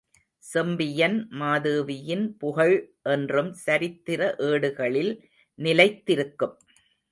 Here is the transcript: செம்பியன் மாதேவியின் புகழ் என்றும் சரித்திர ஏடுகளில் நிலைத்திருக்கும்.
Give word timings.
செம்பியன் 0.43 1.17
மாதேவியின் 1.31 2.23
புகழ் 2.37 2.73
என்றும் 3.09 3.51
சரித்திர 3.65 4.33
ஏடுகளில் 4.49 5.13
நிலைத்திருக்கும். 5.59 6.55